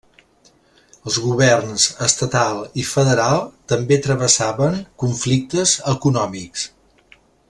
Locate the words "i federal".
2.83-3.45